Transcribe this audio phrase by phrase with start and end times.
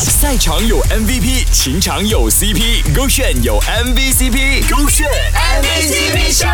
[0.00, 6.46] 赛场有 MVP，情场有 CP，勾选有 MVCp，勾选 MVCp 秀，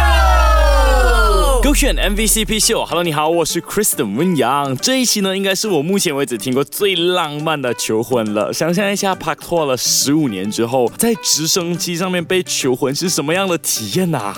[1.62, 2.83] 勾选 MVCp 秀。
[2.86, 4.75] Hello，你好，我是 Kristen 温阳。
[4.78, 8.50] 这一期呢，应该是我目前为止听过最浪漫的求婚了。
[8.50, 14.34] 想象一下，拍拖了十五年之后，在直升机上面被求婚是什么样的体验呐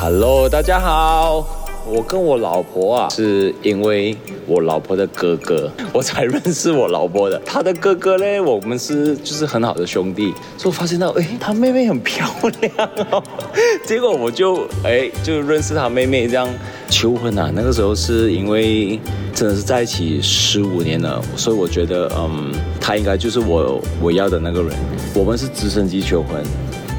[0.00, 1.67] ？Hello，大家好。
[1.90, 4.14] 我跟我老婆啊，是因为
[4.46, 7.40] 我老婆的哥哥， 我才认识我老婆的。
[7.46, 10.34] 他的哥哥呢，我们是就是很好的兄弟。
[10.58, 12.28] 所以发现到，哎，他妹妹很漂
[12.60, 13.22] 亮哦。
[13.86, 16.46] 结果我就哎就认识他妹妹，这样
[16.90, 17.50] 求婚啊。
[17.54, 19.00] 那个时候是因为
[19.34, 24.72] 真的是在一起十五年了，所以我觉得，嗯，他应该就是我我要的那个人。
[25.14, 26.44] 我们是直升机求婚。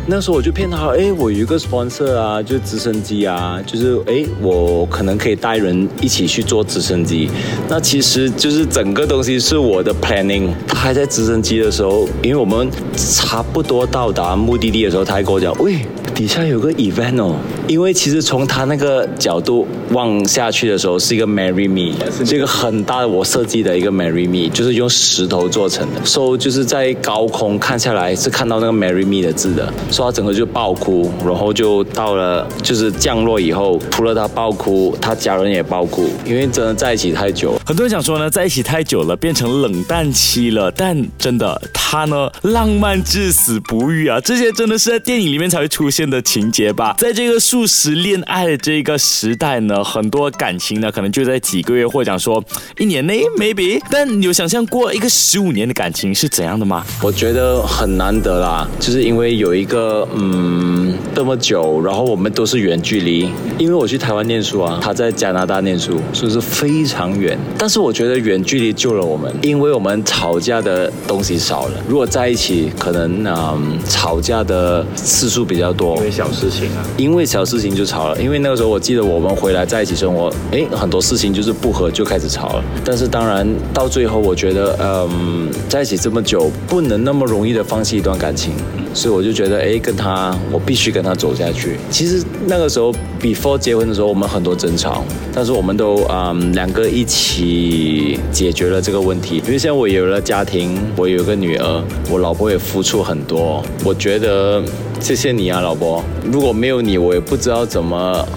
[0.09, 7.29] 那时候我就骗他，哎，我有一个 sponsor 啊，就直升机啊，就是哎，我可能可以带人一起去坐直升机。
[7.67, 10.49] 那其实就是整个东西是我的 planning。
[10.67, 15.77] 他还在直升机的时候，因为我们差不多到达目的地的时候，他还跟我讲，喂。
[16.19, 17.33] 底下有个 event 哦，
[17.65, 26.03] 因为其实从他那个角度望下去的时候，是一个 marry me，是一个很大的我设计的一个 marry me，就是用石头做成的。
[26.03, 37.57] So，就是在高空看下来是看到那个 marry me 的字的，所以他整个就爆哭，然后就到了就是降落以后，除了他爆哭，他家人也爆哭，因为真的在一起太久。
[37.65, 46.08] 很多人想说呢，在一起太久了变成冷淡期了，但真的他呢浪漫至死不渝啊，这些真的是在电影里面才会出现。
[46.09, 52.43] 的情节吧，在这个素食恋爱的这个时代呢，很多感情呢，可能就在几个月或者讲说
[52.77, 53.79] 一年内，maybe。
[53.89, 56.85] 但你有想象过一个十五年的感情是怎样的吗？
[57.01, 67.37] 我觉得很难得啦，就是因为有一个嗯这么久，然后我们都是远距离，因为我去台湾念书啊，他在加拿大念书，所以是非常远。
[67.57, 71.73] 但是我觉得远距离救了我们，因为我们吵架的东西少了。
[71.87, 75.88] 如果在一起，可能嗯吵架的次数比较多。
[75.97, 78.21] 因为小事情啊，因为小事情就吵了。
[78.21, 82.63] 因为那个时候我记得我们回来在一起生活，哎，很多事情就是不和就开始吵了。
[82.85, 88.53] 但是当然到最后，我觉得，嗯，在一起这么久，不能那么容易的放弃一段感情。
[88.91, 91.77] 所以我就觉得，哎，跟他，我必须跟他走下去。
[91.91, 92.91] 其实那个时候
[93.21, 99.43] ，before 结婚的时候，我们很多争吵，但是我们都，嗯，两个一起解决了这个问题。
[99.45, 103.63] 因为现在我有了家庭，我有个女儿，我老婆也付出很多。
[103.85, 104.63] 我觉得。
[105.01, 106.03] 谢谢你啊，老婆！
[106.31, 108.27] 如果没有你，我也不知道怎么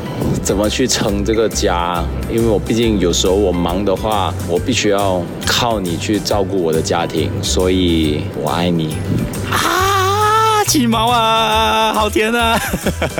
[0.42, 2.02] 怎么去撑这个家。
[2.30, 8.96] 因为我毕竟有时候我忙的话，我必须要靠你去照顾我的家庭，所以我爱你。
[9.50, 9.81] 啊，
[10.64, 12.58] 起毛啊，好甜啊！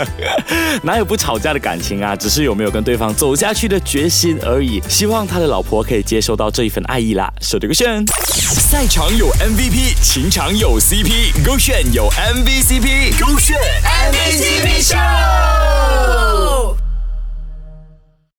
[0.83, 2.15] 哪有不吵架的感情啊？
[2.17, 4.83] 只是有没有跟对方走下去的决心而已。
[4.89, 7.33] 希望他的老婆可以接受到这一份爱意啦。
[7.41, 8.05] 手这个炫。
[8.29, 13.57] 赛场有 MVP，情场有 CP，勾选有 MVCp，勾选。